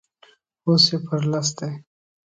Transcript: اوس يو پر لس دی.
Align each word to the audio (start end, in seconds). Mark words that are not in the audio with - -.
اوس 0.65 0.83
يو 0.91 0.99
پر 1.05 1.21
لس 1.31 1.49
دی. 1.57 1.71